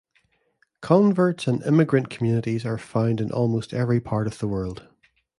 [0.81, 4.87] Converts and immigrant communities are found in almost every part of the world.